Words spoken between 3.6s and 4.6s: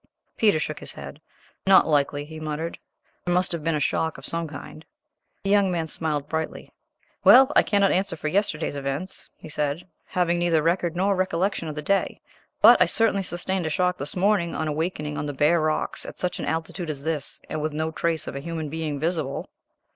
been a shock of some